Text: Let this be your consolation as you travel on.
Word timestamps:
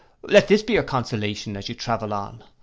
Let 0.23 0.47
this 0.47 0.63
be 0.63 0.73
your 0.73 0.81
consolation 0.81 1.55
as 1.55 1.69
you 1.69 1.75
travel 1.75 2.11
on. 2.11 2.43